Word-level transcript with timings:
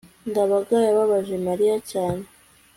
ndabaga 0.29 0.75
yababaje 0.87 1.35
mariya 1.47 1.75
cyane 1.91 2.23